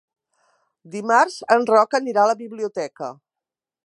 Dimarts 0.95 1.35
en 1.57 1.67
Roc 1.71 1.93
anirà 1.99 2.23
a 2.25 2.31
la 2.31 2.37
biblioteca. 2.41 3.11